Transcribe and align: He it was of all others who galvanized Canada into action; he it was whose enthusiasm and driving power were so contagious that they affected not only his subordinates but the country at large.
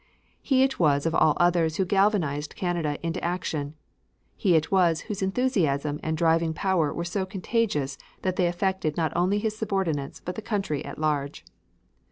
He 0.41 0.63
it 0.63 0.79
was 0.79 1.05
of 1.05 1.13
all 1.13 1.37
others 1.39 1.77
who 1.77 1.85
galvanized 1.85 2.55
Canada 2.55 2.97
into 3.05 3.23
action; 3.23 3.75
he 4.35 4.55
it 4.55 4.71
was 4.71 5.01
whose 5.01 5.21
enthusiasm 5.21 5.99
and 6.01 6.17
driving 6.17 6.55
power 6.55 6.91
were 6.91 7.05
so 7.05 7.23
contagious 7.23 7.99
that 8.23 8.35
they 8.35 8.47
affected 8.47 8.97
not 8.97 9.13
only 9.15 9.37
his 9.37 9.55
subordinates 9.55 10.19
but 10.19 10.33
the 10.33 10.41
country 10.41 10.83
at 10.83 10.97
large. 10.97 11.45